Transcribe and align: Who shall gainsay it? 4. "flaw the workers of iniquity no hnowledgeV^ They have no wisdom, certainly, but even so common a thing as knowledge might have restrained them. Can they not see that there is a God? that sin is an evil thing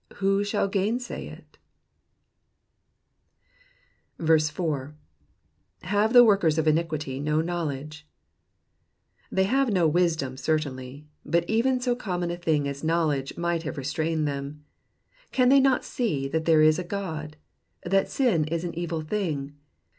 Who 0.15 0.43
shall 0.43 0.67
gainsay 0.67 1.27
it? 1.27 1.59
4. 4.17 4.25
"flaw 5.83 6.07
the 6.07 6.23
workers 6.23 6.57
of 6.57 6.67
iniquity 6.67 7.19
no 7.19 7.39
hnowledgeV^ 7.43 8.01
They 9.31 9.43
have 9.43 9.69
no 9.69 9.87
wisdom, 9.87 10.37
certainly, 10.37 11.05
but 11.23 11.47
even 11.47 11.79
so 11.79 11.95
common 11.95 12.31
a 12.31 12.37
thing 12.37 12.67
as 12.67 12.83
knowledge 12.83 13.37
might 13.37 13.61
have 13.61 13.77
restrained 13.77 14.27
them. 14.27 14.65
Can 15.31 15.49
they 15.49 15.59
not 15.59 15.85
see 15.85 16.27
that 16.29 16.45
there 16.45 16.63
is 16.63 16.79
a 16.79 16.83
God? 16.83 17.37
that 17.83 18.09
sin 18.09 18.45
is 18.45 18.63
an 18.63 18.73
evil 18.73 19.01
thing 19.01 19.53